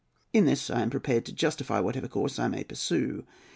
In 0.33 0.45
this 0.45 0.71
I 0.71 0.81
am 0.81 0.89
prepared 0.89 1.25
to 1.25 1.31
justify 1.31 1.79
whatever 1.79 2.07
course 2.07 2.39
I 2.39 2.47
may 2.47 2.63
pursue. 2.63 3.23